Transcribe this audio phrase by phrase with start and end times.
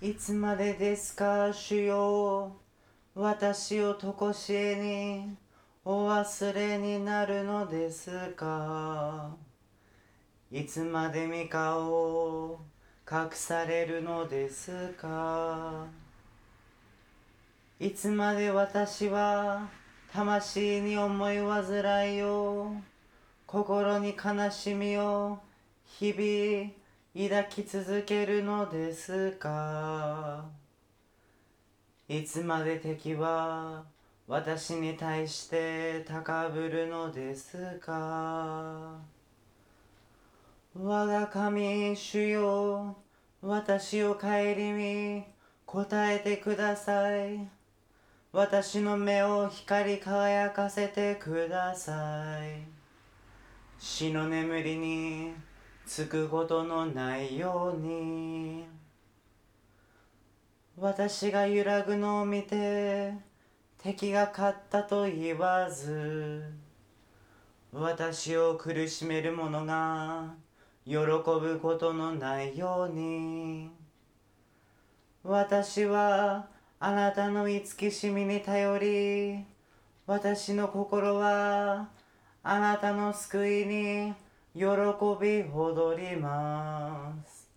[0.00, 1.52] いつまでですか？
[1.52, 2.52] 主よ。
[3.16, 5.36] 私をとこしえに
[5.84, 9.34] お忘れになるのですか？
[10.52, 12.60] いつまで御顔を
[13.10, 15.86] 隠されるのですか？
[17.80, 19.68] いつまで私は
[20.12, 22.70] 魂に思い煩いを
[23.46, 25.40] 心に悲しみを
[25.84, 26.70] 日々
[27.20, 30.44] 抱き続けるのですか
[32.08, 33.82] いつまで敵は
[34.28, 38.98] 私に対して高ぶるのですか
[40.80, 42.96] 我が神主よ
[43.42, 45.24] 私を顧み
[45.66, 47.48] 答えてください。
[48.32, 52.62] 私の目を光り輝かせてください。
[53.78, 55.47] 死の眠りに
[55.88, 58.66] つくことのないように
[60.76, 63.14] 私が揺らぐのを見て
[63.82, 66.44] 敵が勝ったと言わず
[67.72, 70.34] 私を苦しめる者が
[70.84, 73.70] 喜ぶことのないように
[75.24, 79.44] 私はあなたの慈しみに頼り
[80.06, 81.88] 私の心は
[82.42, 84.12] あなたの救いに
[84.58, 87.48] 喜び踊ります。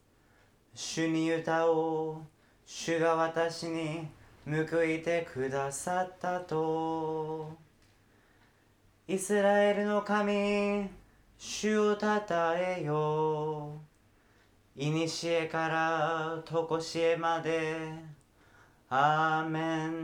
[0.76, 2.16] 主に歌おう。
[2.64, 4.08] 主が私に
[4.46, 7.58] 報いてくださったと。
[9.08, 10.92] イスラエルの神
[11.40, 13.82] 主をたたえよ
[14.76, 17.94] いにしえからとこしえまで。
[18.90, 20.01] アーメンアーメン。